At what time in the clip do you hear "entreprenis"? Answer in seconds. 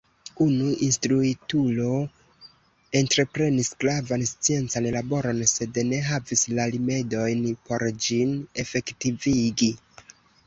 2.99-3.69